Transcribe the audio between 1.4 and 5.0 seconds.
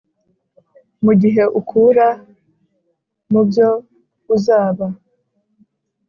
ukura mubyo uzaba.